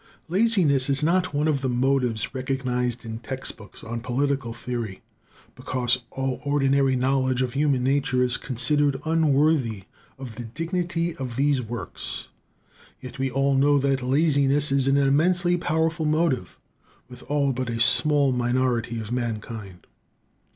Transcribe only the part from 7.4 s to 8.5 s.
of human nature is